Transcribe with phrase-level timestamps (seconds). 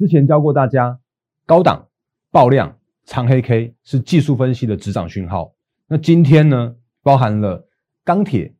[0.00, 0.98] 之前教过大家，
[1.44, 1.86] 高档
[2.30, 5.52] 爆量长黑 K 是技术分析的指涨讯号。
[5.86, 7.68] 那今天呢，包含了
[8.02, 8.54] 钢铁、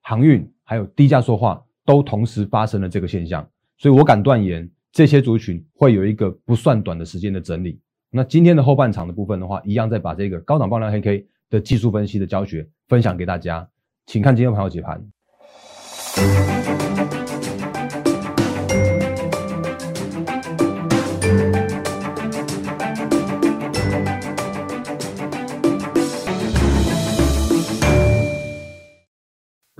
[0.00, 3.48] 航运还有低价说话，都同时发生了这个现象。
[3.78, 7.80] 所以我敢断言，这些族群会有一个不算短的时间的整理。
[8.10, 13.68] 那今天的后半场的部分的话，一样再把这个高档爆量黑 K 的技术分析的教学分享给大家，
[14.06, 15.00] 请看今天盘友解盘。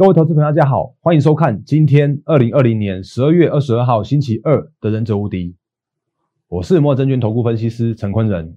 [0.02, 5.50] 各位投资朋友，大家好，欢迎收看今天二零二零年十二月二十二号星期二的《忍者无敌》，
[6.48, 8.52] 我是摩尔证券投顾分析师陈坤仁。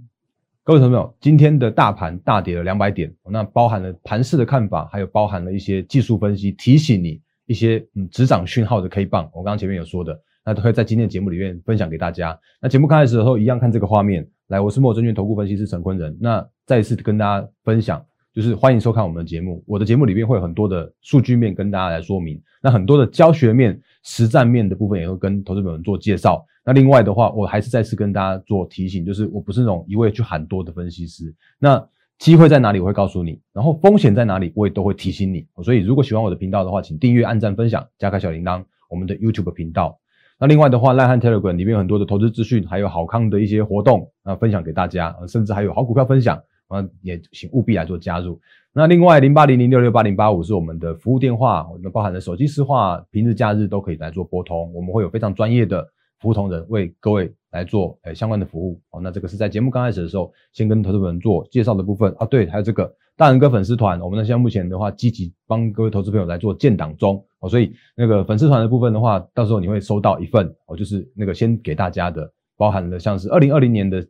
[0.64, 9.30] 各位朋友，今天的大盘大跌了两百点，那包含了盘势的看法，还有包含了一些技术分析，提醒你一些嗯止涨讯号的 K 棒。
[9.32, 12.36] 我刚刚前面有说的，那都会在今天的节目里面分享给大家。
[12.60, 14.28] 那节目开始的时候，一样看这个画面。
[14.48, 16.18] 来，我是摩尔证券投顾分析师陈坤仁。
[16.20, 18.04] 那再一次跟大家分享。
[18.36, 26.46] 就是欢迎收看我们的节目，我的节目里面会有很多的数据面跟大家来说明，那很多的教学面、实战面的部分也会跟投资朋友们做介绍。
[26.66, 31.34] 那另外的话，我还是再次跟大家做提醒，就是我不是那种一味去喊多的分析师。
[31.58, 31.82] 那
[32.20, 35.48] 机会在哪里，我会告诉你；然后风险在哪里，我也都会提醒你。
[35.64, 39.98] 所以如果喜欢我的频道的话，请订阅、按赞、分享、加开小铃铛，我们的 YouTube 频道。
[40.38, 46.38] 那另外的话，赖汉 Telegram 里面有很多的投资资讯，还有好康的一些活动啊，分享给大家，甚至还有好股票分享。
[46.68, 48.40] 啊，也请务必来做加入。
[48.74, 54.74] 那另外零八零零六六八零八五是我们的服务电话，那包含了手机私话，平日假日都可以来做拨通。
[54.74, 55.88] 我们会有非常专业的
[56.20, 58.82] 服务同仁为各位来做诶相关的服务。
[58.90, 62.26] 哦，那这个是在节目刚开始的时候，先跟投资人做介绍的部分啊。
[62.26, 67.24] 对，还有这个大人哥粉丝团，我们呢现在目前的话，积极帮各位投资朋友来做建档中。
[67.40, 74.06] 哦，所以那个粉丝团的部分的话，到时候你会收到一份哦，就是那个先给大家的，包含了像是二零二零年的。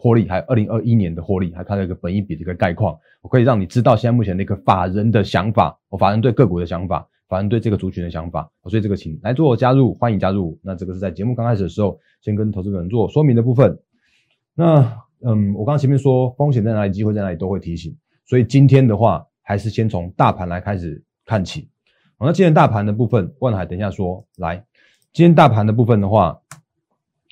[0.00, 10.56] 获利还有二零二一年的获利，还它的一个本益比的一个概况，我可以让你知道现在目前的一个法人的想法，我法人对个股的想法，法人对这个族群的想法，所以这个请来做加入，欢迎加入。
[10.62, 13.76] 那这个是在节目刚开始的时候，先跟投资人做说明的部分。
[14.54, 14.82] 那
[15.24, 17.92] 嗯，我刚刚前面说风险在哪里，机会在哪里都会提醒，
[18.24, 21.68] 所以今天的话还是先从大盘来开始看起。
[22.18, 24.64] 好，那今天大盘的部分，万海等一下说来，
[25.12, 26.40] 今天大盘的部分的话。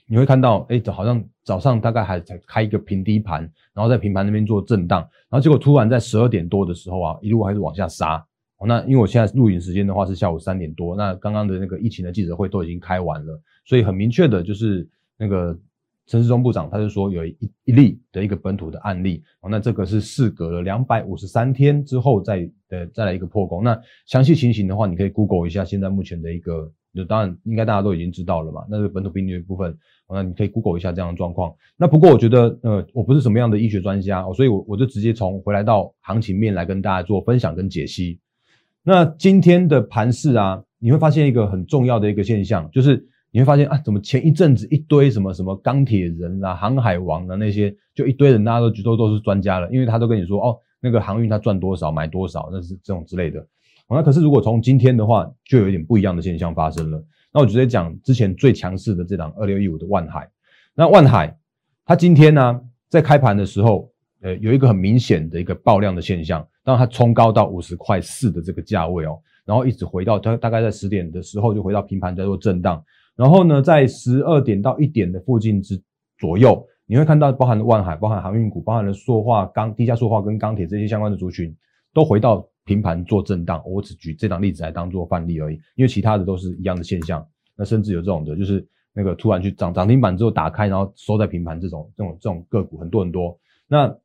[0.08, 3.40] 你会看到，哎，好像早上大概还才开一个平低盘，
[3.74, 8.24] 然后在平盘那边做震荡，然后结果突然在十二点多的时候啊，一路还是往下杀。
[8.64, 15.58] 那因为我现在录影时间的话是下午三点多，那刚刚的那个疫情的记者会都已经开完了，所以很明确的就是那个
[16.06, 23.64] 陈世忠部长他就说有一一例的一个本土的案例，那这个是事隔了两百五十三天之后再呃再来一个破功。
[23.64, 26.72] 那详细情形的话，你可以 Google 一下现在目前的一个。
[26.96, 29.76] 就当然应该大家都已经知道了嘛，那是本土病例的部分，
[30.10, 31.54] 那你可以 Google 一下这样的状况。
[31.76, 38.18] 那不过我觉得，呃，我不是什么样的医学专家，所以我我就直接从回来到行情面来跟大家做分享跟解析。
[38.82, 53.46] 那今天的盘势啊，你会发现一个很重要的一个现象，就是你会发现啊，怎么前一阵子一堆什么什么钢铁人啊、航海王啊那些，就一堆人大家都都都是专家了，因为他都跟你说哦，那个航运他赚多少买多少，那是这种之类的。
[53.88, 57.00] 那可是如果从今天的话，就有一点不一样的现象发生了。
[57.32, 60.28] 那我直接讲之前最强势的这档二六一五的万海。
[60.74, 61.36] 那万海，
[61.84, 63.88] 它今天呢在开盘的时候，
[64.22, 72.82] 呃，有一个很明显的一个爆量的现象，当它冲高到五十块四的这个价位哦，然后一直回到它大概在十点的时候就回到平盘在做震荡，
[73.14, 75.80] 然后呢在十二点到一点的附近之
[76.18, 81.54] 左右，你会看到包含了万海、包含航运股、包含了塑化钢、低价塑化跟钢铁这些相关的族群
[81.94, 82.44] 都回到。
[82.66, 87.24] 平盘做震荡，我只举这档例子来当做范例而已，因为其他的都是一样的现象。
[87.54, 93.38] 那甚至有这种的，就是那个突然去涨涨停板之后打开，然后收在平盘这种这种这种个股很多很多。
[93.68, 93.96] 那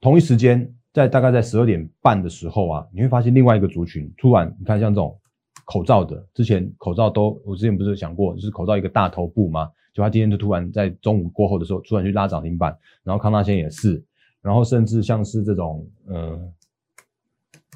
[0.00, 5.18] 同一时间，在大概在十二点半的时候啊，你会发现另外一个族群突然，你看像这种
[5.64, 14.02] 口罩的，之前口罩都我之前不是讲过，就是口罩一个大头部嘛，就他今天就突然在中午过后的时候突然去拉涨停板，然后康纳先也是，
[14.40, 16.52] 然后甚至像是这种嗯。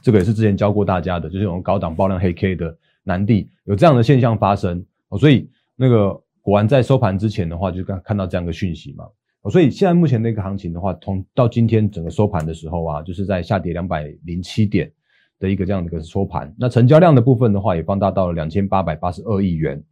[0.05, 6.13] 这个也是之前教过大家的，就是用高档爆量黑 K 的难地有这样的现象发生哦，所以那个
[6.43, 9.07] 果然在收盘之前的话，就刚看到这样的讯息嘛，
[9.51, 14.93] 所以现在目前的一个行情的话，从到今天整个收盘的时候啊，就是在下跌两百零七点
[15.41, 19.83] 的一个这样的一个收盘，那成交量的部分的话，也放大到了两千八百八十二亿元。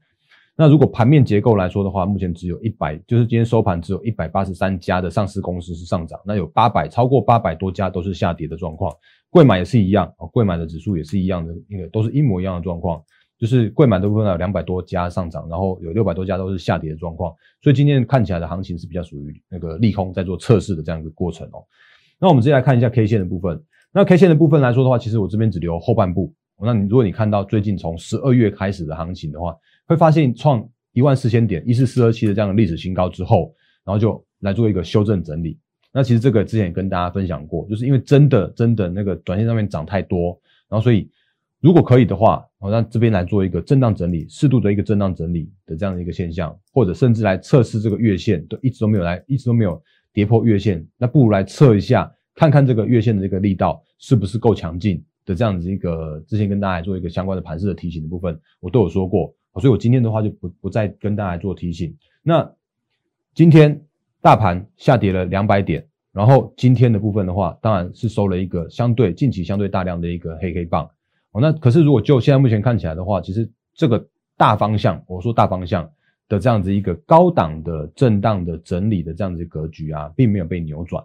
[0.55, 8.95] 那如果盘面结构来说的话，目前只有一百，就是今天收盘只有一百八十三家的上市公司是上涨，那有八百超过八百多家都是下跌的状况。
[9.33, 13.03] 贵买也是一样，哦，贵买的指数也是一样的，那个都是一模一样的状况，
[13.39, 21.65] 就是贵买的部分呢有两百多家上涨，然后有六百多家都是下跌的状况，所以今天看起来的行情是比较属于那个利空在做测试的这样一个过程哦。
[22.21, 23.59] 那我们直接来看一下 K 线的部分。
[23.91, 26.33] 那 K 线的部分来说的话，其实我这边只留后半部。
[26.63, 29.57] 那你如果你看到最近从十二月开始的行情的话，
[29.87, 30.63] 会发现创
[30.93, 33.53] 一万四千点一四四二七的这样的历史新高之后，
[33.83, 35.59] 然后就来做一个修正整理。
[35.93, 41.11] 那其实这个之前也跟大家分享过，就是因为真的真的那个短线上面涨太多，然后所以
[41.61, 49.81] 如果可以的话，我让这边来做一个震荡整理，适度的一个震荡整理的这样的一个现象，或者甚至来测试这个月线，都一直都没有来，一直都没有
[50.13, 52.13] 跌破月线，那不如来测一下。
[52.35, 61.95] 看看这个月线的这个力道是不是够强劲的这样子一个，之前跟大家做一个相关的盘势的提醒的部分，我都有说过，所以我今天的话就不不再跟大家做提醒。
[62.23, 62.51] 那
[63.35, 63.79] 今天
[64.23, 70.89] 大盘下跌了两百点，然后今天的部分的话，当然是收了一个相对近期相对大量的一个黑黑棒。
[71.33, 75.91] 哦，那可是如果就现在目前看起来的话，其实这个大方向，我说大方向
[76.29, 81.03] 的这样子一个高档的震荡的整理的这样子格局啊，并没有被扭转。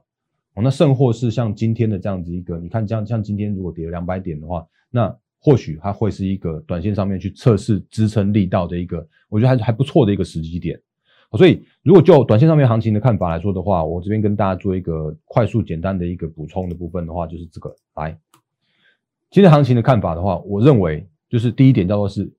[0.53, 10.79] 哦那甚或是像今天的这样子一个，你看像像今天如果跌了两百点的话，那或许它会是一个短线上面去测试支撑力道的一个，我觉得还还不错的一个时机点。
[11.31, 18.17] 所以如果就短线上面行情的看法来说的话，我这边跟大家做一个快速简单的一个补充的部分的话，就是这个来，
[19.31, 22.31] 今天行情的看法的话，我认为就是第一点叫做是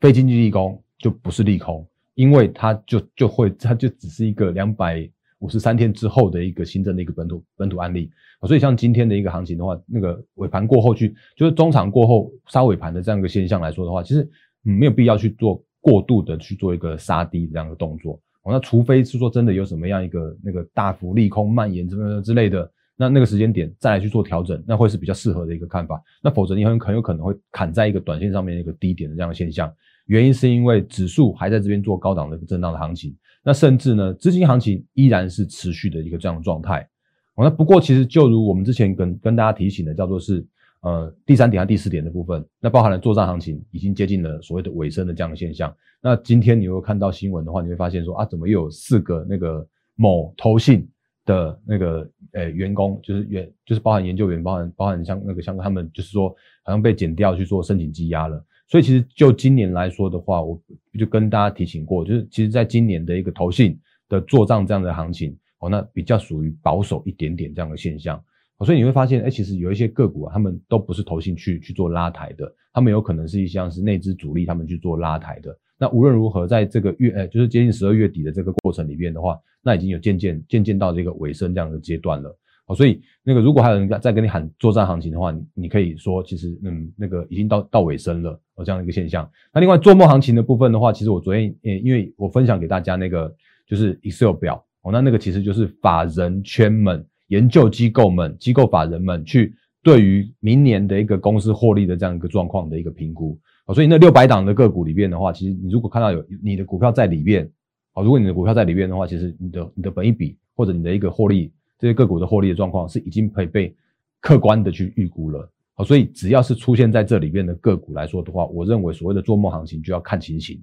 [0.00, 5.08] 非经济利空就不是利空，因为它就就会它就只是一个两百。
[5.42, 8.08] 五十三天之后的一个新增的一个本土本土案例
[8.46, 14.22] 所以像今天的一个行情的话，那个尾盘过后去，就是中场过后杀尾盘的这样一个现象来说的话，其实
[14.64, 18.52] 嗯没有必要去做过度的去做一个杀低这样的动作哦。
[18.52, 26.02] 那除非是说真的有什么样一个那个大幅利空蔓延什么之类的，那那个时间点再来去做调整，那会是比较适合的一个看法。
[26.22, 29.72] 那否则你很很有可能会砍在一个短线上面一个低点的这样的现象，
[30.06, 33.16] 原因是因为指数还在这边做高档的一个震荡的行情。
[33.44, 36.88] 那甚至呢，资金行情依然是持续的一个这样的状态。
[37.34, 40.46] 哦，那不过其实就如我们之前跟跟大家提醒的，叫做是
[40.82, 45.74] 呃第三点和第四点的部分，那包含了作战行情已经接近了所谓的尾声的这样的现象。
[46.00, 50.88] 那今天你会看到新闻的话，你会发现说啊，怎么又有四个那个某投信
[51.24, 56.28] 的那个呃员工，就是员就是包含研究员，包含包含像那个像他们就是说
[56.64, 58.44] 好像被减掉去做申请积压了。
[58.66, 60.60] 所以其实就今年来说的话，我
[60.98, 63.78] 就跟大家提醒过，就是其实在今年的一个投信
[64.08, 68.20] 的做账这样的行情哦，那比较属于保守一点点这样的现象。
[68.64, 75.56] 所以你会发现，哎，其实有一些个股啊，他们都不是投信去去做拉抬的，他们有可能是一项是内资主力他们去做拉抬的。
[75.78, 82.38] 那无论如何，在这个月，呃，就是接近十二月底的这个过程里边的话，那已经有渐渐渐渐到这个尾声这样的阶段了。
[82.64, 89.28] 好，所以那个如果还有人在跟你喊作战行情的话，你你可以说其实嗯那个已经到到尾声了哦这样的一个现象。
[89.52, 93.34] 那另外做梦行情的部分的话，其实我昨天呃因为我分享给大家那个
[93.66, 103.74] 就是 Excel 表哦，那那个其实就是法人圈们、研究机构们、机构法人们去对于明年的一个公司获利的这样一个状况的一个评估哦。
[103.74, 107.50] 所以那六百档的个股里边的话，其实你如果看到有你的股票在里面
[107.94, 111.52] 哦，如果你的股票在里面的话，其实你的你的本一比或者你的一个获利。
[111.78, 113.74] 这些个股的获利的状况是已经可以被
[114.20, 120.62] 客观的去预估了，好，所以只要是出现在这里面的个股来说的话，我认为所谓的做梦行情就要看情形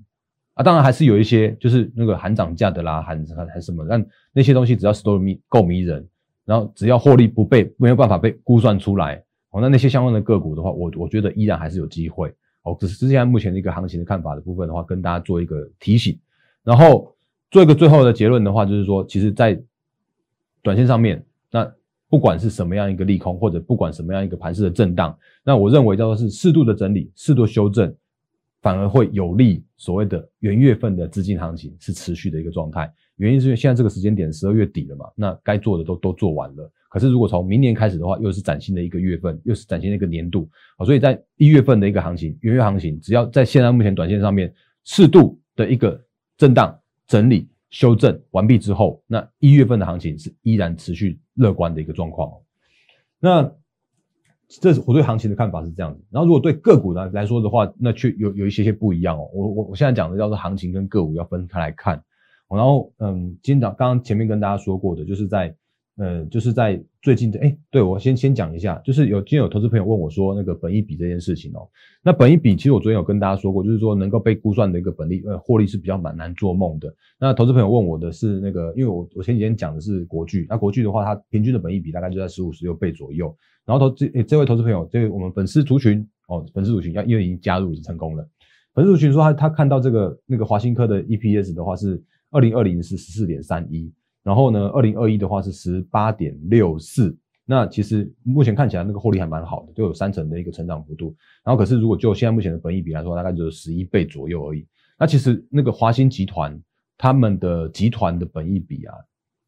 [0.53, 6.07] 啊，当然还是有一些就是那个含涨价的啦，含含含什么，但那些东西只要是都迷够迷人，
[6.49, 16.17] 然后只要获利不被没有办法被估算出来，哦，那那些相关的个股的话，我我觉得依然还是有机会，哦，只是现在目前的一个行情的看法的部分的话，跟大家做一个提醒，
[16.63, 17.15] 然后
[17.51, 19.61] 做一个最后的结论的话，就是说，其实，在
[20.63, 21.71] 短线上面，那
[22.09, 27.95] 不管是什么样一个利空，或者不管什么样一个盘势的震荡，那我认为叫做是适度的整理、适度修正，
[28.59, 32.91] 反而会有利所谓的元月份的资金行情是持续的一个状态。
[33.19, 36.71] 原因是因为现在这个时间点十二月底了嘛，那该做的都都做完了。
[36.89, 44.51] 可是如果从明年开始的话，又是崭新的一个月份，又是崭新的一个年度啊，所以在一月份的一个行情，元月行情，只要在现在目前短线上面
[44.83, 46.03] 适度的一个
[46.37, 47.47] 震荡整理。
[47.69, 52.31] 修正完毕之后，那一月份的行情是依然持续乐观的一个状况。
[53.19, 53.47] 那
[54.47, 56.03] 这是我对行情的看法是这样子。
[56.09, 59.29] 然后如果对个股来来说的话，那却有有一些些不一样哦。
[59.31, 62.03] 我我我现在讲的叫做行情跟个股要分开来看。
[62.49, 65.55] 然后嗯，今早刚刚前面跟大家说过的，就是在。
[66.01, 71.67] 呃，就是在最近的，哎，对我先先讲一下，就是有今天有投资朋友问我说，那个本益比这件事情哦，
[72.01, 76.89] 那本益比其实我昨天有跟大家说过，就是说能够被估算的一个本利，呃，获利是比较蛮难做梦的。
[77.19, 83.35] 那投资朋友问我的是那个，因为我我前几天讲的是国巨，那国巨的话，它平均的本益比大概就在十五十六倍左右。
[83.65, 88.25] 然后投这这位投资朋友，这位我们粉丝族群哦，粉丝族群要因为已经加入已经成功了，
[88.73, 93.91] 粉丝族群说他他看到这个那个华新科的 EPS 的话是二零二零是十四点三一，
[94.23, 97.17] 然后呢二零二一的话是十八点六四。
[97.45, 101.15] 那其实目前看起来那个获利还蛮好的，就有三成的一个成长幅度。
[101.43, 104.67] 然后可是如果就现在目前的本益比来说，大概就是十一倍左右而已。
[104.99, 106.61] 那其实那个华兴集团
[106.95, 108.93] 他们的集团的本益比啊，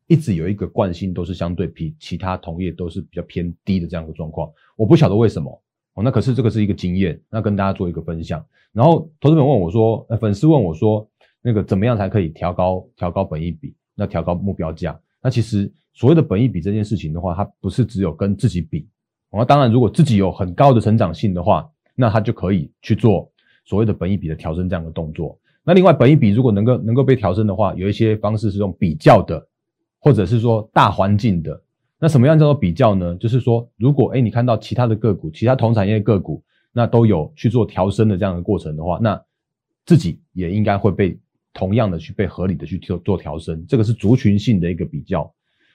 [0.07, 4.50] 一直有一个惯性，都是相对比其他同业都是比较偏低的这样的状况。
[4.75, 5.61] 我不晓得为什么
[5.93, 6.01] 哦。
[6.03, 8.43] 那可是这个是一个经验，那跟大家做一个分享。
[8.71, 11.07] 然后投资人问我说，呃，粉丝问我说，
[11.41, 13.75] 那个怎么样才可以调高调高本益比？
[13.95, 15.00] 那调高目标价？
[15.21, 15.71] 那其实。
[15.93, 18.88] 所谓的本益比这件事情的话，它不是只有跟自己比。
[19.29, 23.29] 那当然，如果自己有很高的成长性的话，那它就可以去做
[23.65, 25.38] 所谓的本益比的调升这样的动作。
[25.65, 29.45] 那另外，本益比如果能够能够被调升的话，有一些方式是用比较的，
[30.00, 31.62] 或者是说大环境的。
[32.00, 33.13] 那什么样叫做比较呢？
[33.17, 39.21] 就是说，如果哎你看到其他的个股，其他同产业个股，那都有去做调升的这样的过程的话，那
[39.86, 41.19] 自己也应该会被
[41.53, 43.65] 同样的去被合理的去做做调升。
[43.67, 45.31] 这个是族群性的一个比较。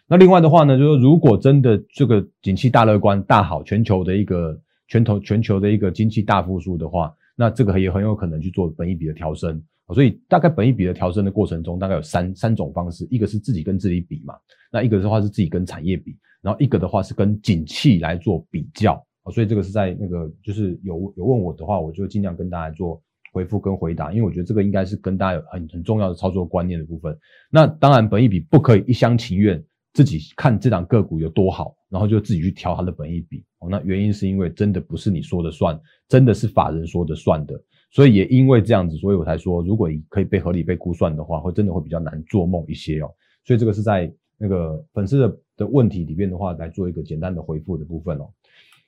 [0.09, 4.57] 那另外的话呢，就是如果真的这个景气大乐观、大好，全球的一个
[4.89, 9.61] 全球全球的一个经济大复苏的话，那这个也很有可能去做本一比的调升。
[9.95, 14.35] 所以大概本一比的调升的过程中，大概有三三种方式：一个是自己跟自己比嘛，
[14.71, 19.01] 那一个的话是自己跟产业比，然后一个的话是跟景气来做比较。
[19.33, 23.03] 所以这个是在那个就是有有问我的话，我就尽量跟大家做
[23.37, 27.15] 回复跟回答，因为我觉得这个应该是跟大家有很很重要的操作观念的部分。
[27.51, 29.63] 那当然，本益比不可以一厢情愿。
[29.93, 33.69] 自己看这档个股有多好，然后就自己去调它的本益比哦。
[33.71, 37.59] 那原因是因为真的不是你说的算，真的是法人说的算的。
[37.91, 43.09] 所以也因为这样子，所以我才说，如果可以被合理被估算的话，会真的会比较难做梦一些哦。
[43.47, 48.29] 所以这个是在那个粉丝的的问题里面的话，来做一个简单的回复的部分哦。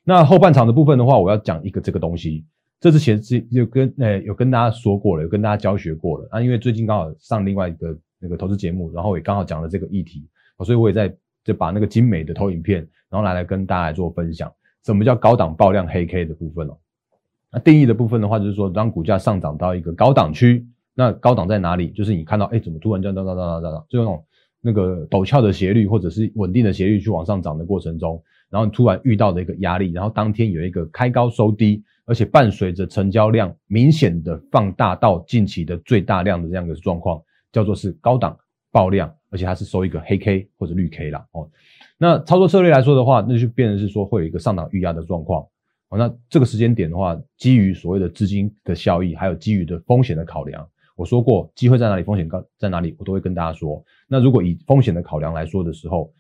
[0.04, 2.44] 那后半场的部分的话，我要讲一个这个东西，
[2.80, 6.40] 这之前是有跟诶有跟大家说过了，有跟大家教学过了啊。
[6.40, 10.28] 因为最近刚好上另外一个那个投资节目，然后也刚好讲了这个议题。
[10.64, 14.52] 所以我也在就把那个精美的投影片，然后来来跟大家来做分享。
[14.84, 16.76] 什么叫高档爆量黑 K 的部分哦？
[17.50, 21.90] 那定义的部分的话，就是说当股价上涨到一个高档区，那高档在哪里？
[21.90, 23.16] 就是你看到，哎，怎么突然这样，
[23.88, 24.24] 就那种
[24.60, 38.38] 那个陡峭的斜率或者是稳定的斜率去往上涨的过程中，然后突然遇到的一个压力，然后当天有一个开高收低，而且伴随着成交量明显的放大到近期的最大量的这样的状况，叫做是高档
[38.70, 39.12] 爆量。
[39.30, 41.46] 而且它是收一个黑 K 或者绿 K 啦，哦，
[41.98, 45.46] 那操作策略来说的话，那就变成是说会有一个上档预压的状况，
[45.90, 53.84] 哦，那这个时间点的话，基于所谓的资金的效益，还有基于的风险的考量，我说过机会在哪里，风险高在哪里，我都会跟大家说。
[54.08, 56.10] 那如果以风险的考量来说的时候，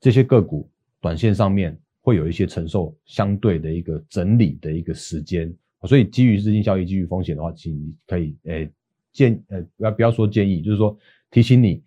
[0.00, 0.68] 这些个股
[1.04, 8.70] 短线上面会有一些承受相对的一个整理的一个时间，所以基于资金效益，基于风险的话，请你可以诶
[9.12, 10.96] 建呃不要不要说建议，就是说
[11.30, 11.82] 提醒你。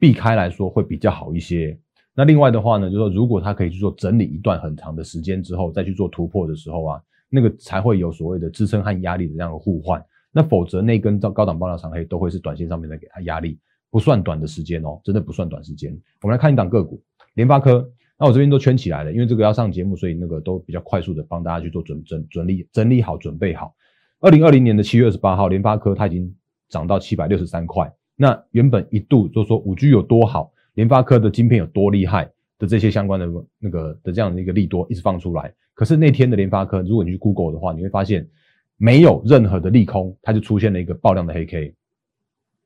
[0.00, 1.76] 避开来说会比较好一些。
[2.14, 10.00] 那另外的话呢，就是说如果它可以去做整理一段很长的时间之后，再去做突破的时候啊，那个才会有所谓的支撑和压力的这样的互换。
[10.30, 13.58] 那否则那根高高档爆量长黑都会是短线上面的给它压力，
[13.90, 15.92] 不算短的时间哦，真的不算短时间。
[16.22, 17.02] 我们来看一档个股，
[17.34, 17.90] 联发科。
[18.18, 23.74] 那我这边都圈起来了，因为这个要上节目，所以那个都比较快速的帮大家去做准整整理整理好准备好。
[24.20, 26.34] 二零二零年的七月二十八号，联发科它已经
[26.68, 27.92] 涨到七百六十三块。
[28.16, 33.28] 那原本一度就说五 G 有多好，联发科的晶片有多厉害的这些相关的
[33.60, 38.28] 那个的这样的一个利多一直放出来，可是那天的联发科，如果你去 Google 的话，你会发现
[38.76, 41.74] 没有任何的利空，它就出现了一个爆量的黑 K。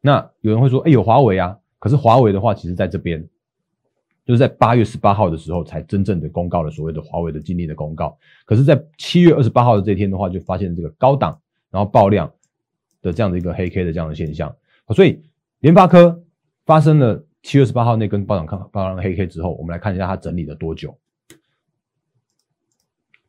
[0.01, 3.23] 那有人会说，哎，有华为啊，可是华为的话，其实在这边
[4.25, 12.33] 就是在八月十八号的时候才真正的公告了所谓的华为的净利的公告，可是，在七月二十八号的这天的话，就发现这个高档然后爆量
[13.01, 14.55] 的这样的一个黑 K 的这样的现象，
[14.95, 15.23] 所以。
[15.63, 16.21] 联发科
[16.67, 20.99] 发生了七月十八号那根暴涨看暴涨黑 K 之后，我们来看一下它整理了多久。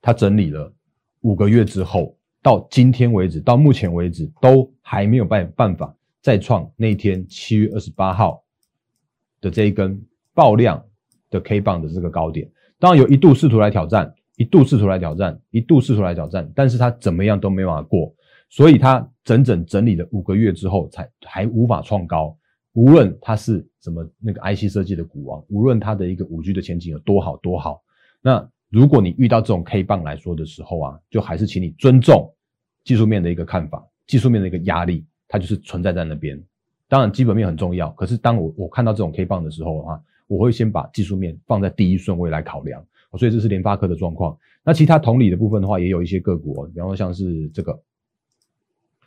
[0.02, 0.74] 它整理了
[1.22, 8.44] 五个月之后，到今天为止，到目前为止都还没有办办法再创那天七月二十八号
[9.40, 10.84] 的这一根爆量
[11.30, 12.50] 的 K 棒的这个高点。
[12.80, 18.14] 当然有一度试图来挑战，一度试图来挑战，一度试图来挑战，但是它怎么样都没办法过。
[18.50, 22.38] 所以它整整整理了五个月之后，才还无法创高。
[22.74, 27.82] 无论它是什么那个 IC 设计的股王，无论它的一个五 G 的前景有多好多好，
[28.22, 32.34] 那如果你遇到这种 K 棒来说的时候啊，就还是请你尊重
[32.84, 36.42] 技术面的一个看法，技术面的一个压力，它就是存在在那边。
[36.88, 42.84] 当然基本面很重要，可是当我我看到这种 K 棒的时候的话，我会先把技术面放在第一顺位来考量。
[43.18, 44.36] 所以这是联发科的状况。
[44.64, 47.80] 那其他同理的部分的话，也有一些个股，比方说像是这个。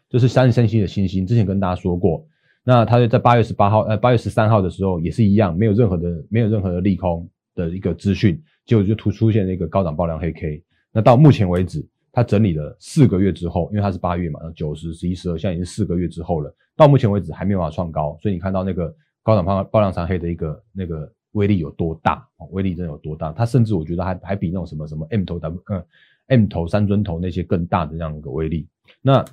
[0.08, 2.24] 这是三十三星的星星，之前跟大家说过。
[2.62, 10.62] 那它就在八月十八号，呃，八月十三号的时候也是一样，没有任何的没有任何的利空的一个资讯，结果就突出现了一个高档爆量黑 K。
[10.92, 16.54] 那到目前为止，它整理了四个月之后，因为它是八月嘛，九十、十一、十二，现在已经四个月之后了。
[16.76, 22.26] 到目前为止还没有办法创高，所以你看到那个高档爆爆量长黑的一个那个威力有多大？
[22.50, 23.30] 威力真的有多大？
[23.32, 25.84] 它甚至我觉得还还比那种什么什么 M 头 W 嗯
[26.28, 28.66] M 头三尊头那些更大的这样一个威力。
[29.02, 29.24] 那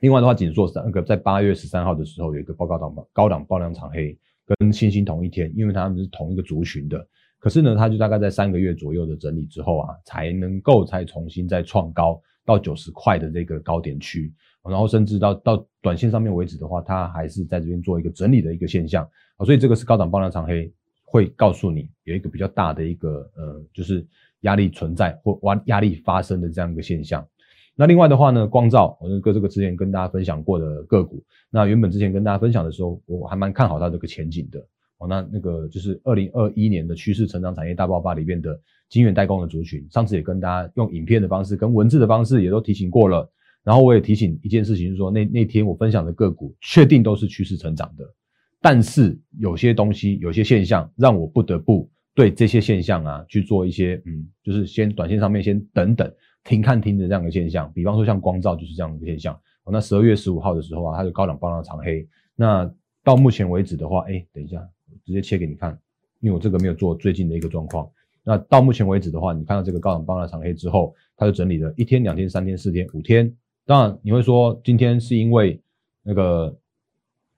[0.00, 7.04] 另外的话，锦硕三个在八月十三号的时候有一个报告档高档爆量长黑，跟星星同一天，因为他们是同一个族群的。
[7.38, 14.32] 可是呢，它就大概在三个月左右的整理之后啊，才能够再重新再创高到九十块的这个高点区，
[14.68, 19.44] 然后甚至到到短线上面为止的话，它还是在这边做一个整理的一个现象啊。
[19.44, 20.72] 所以这个是高档爆量长黑
[21.12, 24.02] 会告诉你有一个比较大的一个呃，就是
[24.40, 27.22] 压力存在或压压力发生的这样一个现象。
[27.74, 34.58] 那另外的话呢，光照，我这个这个之前跟大家分享过的个股，那原本之前跟大家分享的时候，我还蛮看好它这个前景的
[34.96, 35.06] 哦。
[35.06, 43.30] 那那个就是二零二一年的趋势成长产业大爆发里面的晶圆代工的族群，上次也跟大家用影片的方式跟文字的方式也都提醒过了。
[43.62, 48.04] 然后我也提醒一件事情，就是说那那天我分享的个股确定都是趋势成长的，
[48.62, 56.10] 但是有些东西有些现象让我不得不对这些现象啊去做一些嗯，就是先短线上面先等等。
[56.44, 59.38] 停看停的这样一个现象，比方说像光照就是这样一个现象。
[59.70, 62.04] 那十二月十五号的时候啊，它就高档爆量长黑。
[62.34, 62.68] 那
[63.04, 64.60] 到目前为止的话，哎，等一下，
[65.04, 65.78] 直接切给你看，
[66.18, 67.88] 因为我这个没有做最近的一个状况。
[68.24, 73.32] 那到目前为止的话，你看到这个高档爆量长黑之后，它就整理了一天、两天、三天、四天、五天。
[73.64, 75.60] 当然你会说今天是因为
[76.02, 76.58] 那个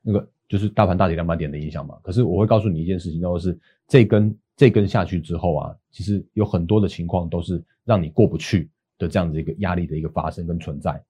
[0.01, 1.97] 那个就是大盘大跌两百点的影响嘛？
[2.03, 3.59] 可是我会告诉你一件事情，就是
[3.89, 8.71] 这根这根下去之后啊，其实有很多的情况都是让你过不去。
[8.97, 11.03] 的这样子一个压力的一个发生跟存在，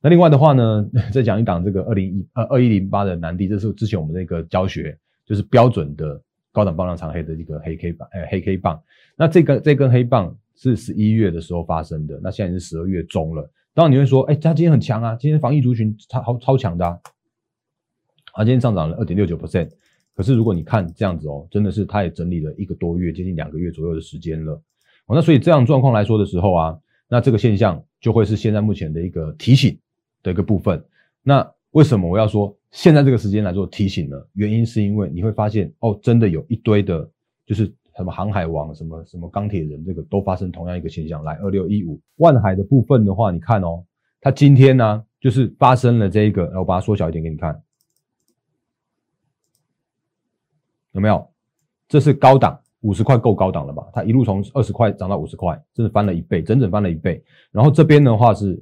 [0.00, 8.82] 那另外的话呢， 再讲一档这个二零一呃二一零八的南地，这是之前我们那个教学，就是标准的高档爆量长黑的一个黑 K 棒，哎黑 K 棒。
[9.16, 13.48] 那这根这根黑棒是十一月的时候发生的，那现在是十二月中了。
[13.72, 16.98] 当然你会说，哎，它今天很强啊，今天防疫族群超超强的啊，
[18.38, 19.68] 啊，今天上涨了二点六九 percent。
[20.14, 24.52] 可是如果你看这样子哦，真的是它也整理了一个多月，接近两个月左右的时间了。
[25.06, 26.78] 哦，那所以这样状况来说的时候啊。
[27.10, 29.78] 那这个现象就会是现在目前的一个提醒
[30.22, 30.84] 的一个部分。
[31.22, 34.16] 那为什么我要说现在这个时间来做提醒呢？
[34.34, 37.10] 原因是因为你会发现哦，真的有一堆的，
[37.46, 37.64] 就是
[37.96, 41.24] 什么航海王、什么什么钢铁人，这个都发生同样一个现象。
[41.24, 43.82] 来，二六一五万海的部分的话，你看哦，
[44.20, 47.58] 它今天呢就是发生了这一个，我把它缩小一点给你看，
[50.92, 51.28] 有没有？
[51.88, 52.60] 这是高档。
[52.82, 53.84] 五十块够高档了吧？
[53.92, 57.20] 它一路从二十块涨到五十块，真的翻了一倍，整整翻了一倍。
[57.50, 58.56] 然后这边的话是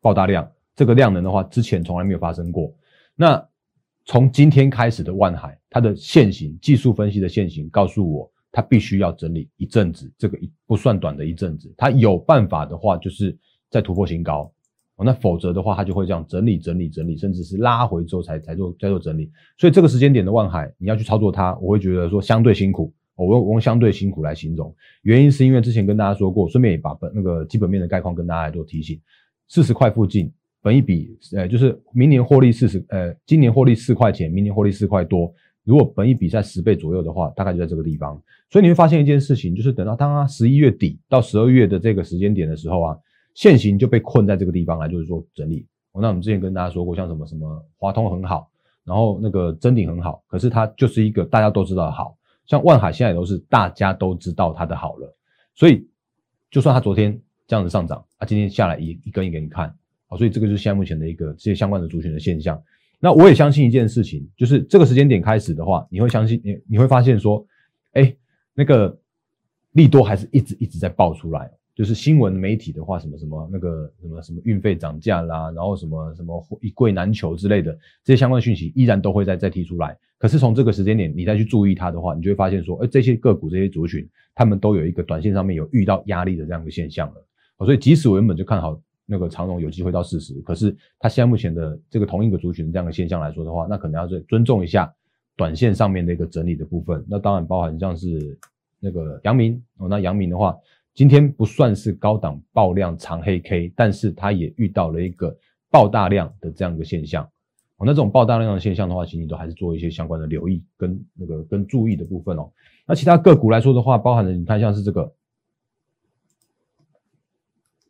[0.00, 2.74] 爆大量，这个量能的话之前从来没有发生过。
[3.14, 3.40] 那
[4.04, 11.72] 从今天开始的万海，它的线型技术分析的线型告诉我，它必须要整理一阵子，这个一不算短的一阵子。
[11.76, 13.38] 它有办法的话，就是
[13.70, 14.52] 在突破新高。
[15.04, 19.30] 那否则的话，它就会这样整理、整理、整理，甚至是拉回之后才才做再做整理。
[19.56, 22.92] 所以这个时间点的万海，你要去操作它，我会觉得说相对辛苦。
[23.16, 28.98] 我用我用相对辛苦来形容，原因是因为之前跟大家说过，顺便也把本那个基本面的概况跟大家来做提醒。
[29.46, 30.32] 四十块附近，
[30.62, 35.30] 本一比，呃，就是明年获利四十，呃，今年获利四块钱，明年获利四块多。
[35.64, 38.18] 如果本一比在十倍左右的话，大概就在这个地方。
[38.48, 42.96] 所以你会发现一件事情，就是等到当它十一月底到十二月的这个时间点的时候啊，
[43.34, 45.66] 现行就被困在这个地方来，就是说整理。
[45.92, 48.48] 那我们之前跟大家说过，像什么什么华通很好，
[48.84, 52.16] 然后那个真鼎很好，可是它就是一个大家都知道的好。
[52.46, 55.16] 像万海现在都是大家都知道它的好了，
[55.54, 55.86] 所以
[56.50, 59.74] 就算它昨天这样子上涨，它今天下来一一根一给你看，
[60.08, 62.60] 好，所以这个就是现在目前的一个这些相关的族群的现象。
[62.98, 67.44] 那我也相信一件事情，就是这个时间点开始的话，你会相信你你会发现说，
[67.92, 68.14] 哎，
[68.54, 68.96] 那个
[69.72, 71.50] 利多还是一直一直在爆出来。
[71.80, 77.72] 就是新闻媒体的话，什么什么那个什么什么运费涨价啦，然后什么什么一柜难求之类的
[78.04, 79.96] 这些相关讯息，依然都会再再提出来。
[80.18, 87.26] 可是从这个时间点，你再去注意它的话，你就会发现说，哎，这些个股这些族群，他们都有一个短线上面有遇到压力的这样一个现象了。
[87.64, 94.92] 所以即使我原本就看好那个长荣有机会到四十，可是它现在目前的这个同一个族群这样的现象来说的话，那可能要尊尊重一下
[95.34, 97.02] 短线上面的一个整理的部分。
[97.08, 98.38] 那当然包含像是
[98.78, 100.54] 那个阳明哦，那阳明的话。
[100.94, 105.36] 今天不算是高档爆量长黑 K，但是它也遇到了一个
[105.70, 107.24] 爆大量的这样一个现象。
[107.76, 112.50] 哦，那这种爆大量的现象的话，其实你都还是做一些相关的留意跟那个跟注意的部分哦。
[112.86, 115.10] 那其他个股来说的话，包含了你看像是这个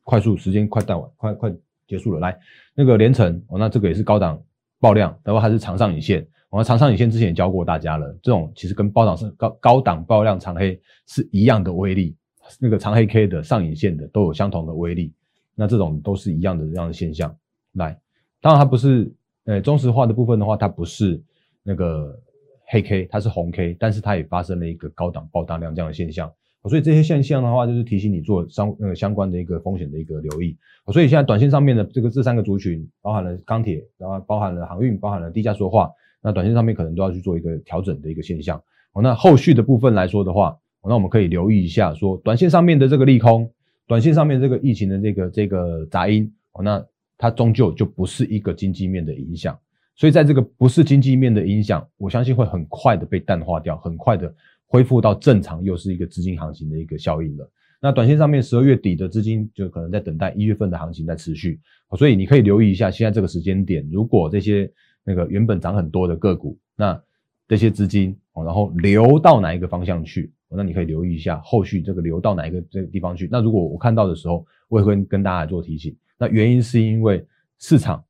[0.05, 1.55] 快速时间快到完，快快
[1.89, 2.21] 结束了。
[2.21, 2.39] 来，
[2.75, 4.41] 那个连城哦，那这个也是高档
[4.79, 12.17] 爆量，然后它是长上影线，我们长上影线之前也教过大家了，这种其实跟高档是高高档爆量长黑是一样的威力，
[12.59, 15.13] 那个长黑 K 的上影线的都有相同的威力，
[15.55, 17.35] 那这种都是一样的这样的现象。
[17.75, 17.99] 来，
[18.41, 19.13] 当然它不是，
[19.45, 21.23] 呃，中石化的部分的话，它不是
[21.63, 22.19] 那个
[22.67, 26.33] 黑 K，它是红 K，但是它也发生了一个高档爆大量这样的现象。
[26.65, 30.57] 所以这些现象的话，就是提醒你做相呃相关的一个风险的一个留意。
[30.93, 38.63] 所以现在短线上面的这个这三个族群，包含了钢铁，然后包含了航运，包含了低价说话，那短线上面可能都要去做一个调整的一个现象。
[38.93, 43.51] 哦，那后续的部分来说的话，那我们可以留意一下，说短线上面的这个利空，
[43.87, 46.85] 短线上面这个疫情的这个这个杂音，哦，那
[47.19, 49.59] 它终究就不是一个经济面的影响。
[49.97, 54.35] 所以在这个不是经济面的影响，我相信会很快的被淡化掉，很快的。
[54.73, 57.51] 恢复到正常，又是一个资金行情的一个效应了。
[57.83, 61.59] 那短线上面，十二月底的资金就可能在等待一月份的行情在持续，
[61.99, 64.71] 所以你可以留意一下，现在这个时间点，如果这些
[65.03, 67.03] 那个原本涨很多的个股，那
[67.49, 70.33] 这些资金哦，然后流到哪一个方向去？
[70.57, 73.29] 那你可以留意一下后续这个流到哪一个这个地方去。
[73.31, 75.97] 那如果我看到的时候，我也会跟大家做提醒。
[76.19, 77.25] 那原因是因为
[77.59, 78.05] 市场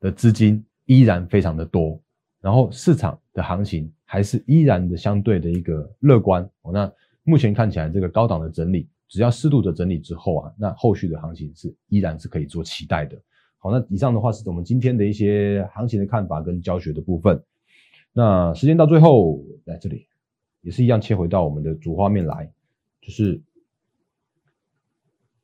[0.00, 2.00] 的资金依然非常的多，
[2.40, 3.90] 然后市场的行情。
[4.08, 6.72] 还是依然的相对的一个乐观哦。
[6.72, 6.88] 那
[7.24, 13.20] 目前看起来，这个高档的整理，只要适度的整理之后啊，那后续的行情是依然是可以做期待的。
[13.58, 17.42] 好，那以上的话是我们今天的一些行情的看法跟教学的部分。
[18.12, 20.06] 那时间到最后，在这里
[20.66, 22.50] 也是一样切回到我们的主画面来，
[23.00, 23.40] 就是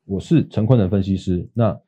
[0.05, 1.49] 我是陈坤的分析师。
[1.55, 1.81] 那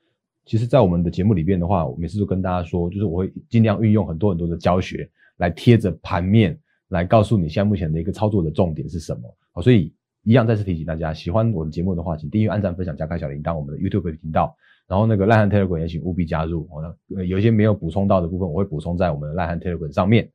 [0.44, 6.56] 其实，在我们的节目里边的话，我每次都跟大家说，就是我会尽量运用很多很多的教学来贴着盘面。
[6.88, 9.92] 来告诉你现在目前的一个操作的重点是什么好，所以
[10.22, 14.54] 一样再次提醒大家，喜欢我的节目的话，请订阅、按赞、分享、加开小铃铛，我们的 YouTube 频道。
[14.86, 16.68] 然后那个赖汉 Telegram 也请务必加入。
[16.70, 20.30] 哦，那有一些没有补充到的部分，我会补充在我们的赖汉 Telegram 上面。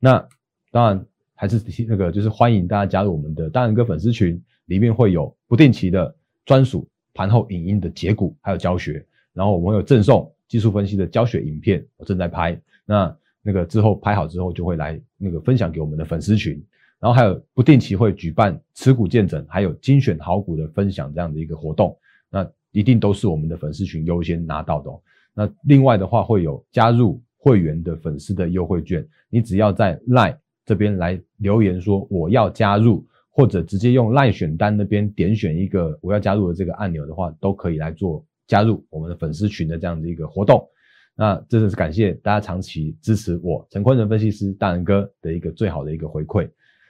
[0.00, 0.26] 那
[0.72, 1.06] 当然
[1.42, 12.56] 还是那个就是欢迎大家加入我们的大人哥粉丝群，里面会有不定期的专属盘后影音的解股还有教学，然后我们有赠送技术分析的教学影片，我正在拍。
[12.86, 16.64] 那那个之后拍好之后，就会来那个分享给我们的粉丝群，
[17.00, 21.98] 然后还有不定期会举办持股见证，还有精选好股的分享这样的一个活动，
[22.30, 24.90] 那一定都是我们的粉丝群优先拿到的。
[25.34, 40.66] 那另外的话，会有加入会员的粉丝的优惠券，你只要在 Line 这边来留言说我要加入，或者直接用赖选单那边点选一个我要加入的这个按钮的话，都可以来做加入我们的粉丝群的这样的一个活动。
[41.14, 46.48] 那真的是感谢大家长期支持我陈坤仁分析师大仁哥的一个最好的一个回馈。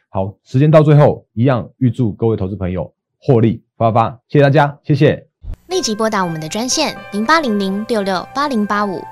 [0.08, 5.26] 好，时间到最后，一样预祝各位投资朋友获利发发，谢谢大家，谢谢。
[5.68, 9.00] 立即拨打我们的专线零八零零六六八零八五